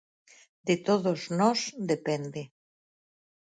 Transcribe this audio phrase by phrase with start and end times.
[0.67, 1.59] De todos nós
[1.91, 2.41] depende.